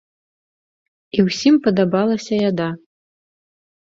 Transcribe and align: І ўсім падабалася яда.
І 1.17 1.25
ўсім 1.27 1.55
падабалася 1.67 2.33
яда. 2.49 2.69